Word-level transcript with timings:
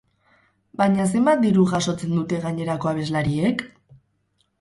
Baina 0.81 1.03
zenbat 1.19 1.43
diru 1.43 1.65
jasotzen 1.73 2.15
dute 2.21 2.39
gainerako 2.47 2.91
abeslariek? 2.93 3.63